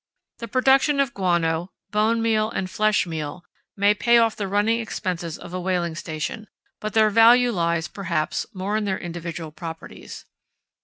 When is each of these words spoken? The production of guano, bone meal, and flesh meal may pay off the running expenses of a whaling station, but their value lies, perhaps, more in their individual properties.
The 0.39 0.47
production 0.47 0.99
of 0.99 1.13
guano, 1.13 1.69
bone 1.91 2.23
meal, 2.23 2.49
and 2.49 2.67
flesh 2.67 3.05
meal 3.05 3.45
may 3.77 3.93
pay 3.93 4.17
off 4.17 4.35
the 4.35 4.47
running 4.47 4.79
expenses 4.79 5.37
of 5.37 5.53
a 5.53 5.61
whaling 5.61 5.93
station, 5.93 6.47
but 6.79 6.93
their 6.93 7.11
value 7.11 7.51
lies, 7.51 7.87
perhaps, 7.87 8.47
more 8.51 8.75
in 8.75 8.85
their 8.85 8.97
individual 8.97 9.51
properties. 9.51 10.25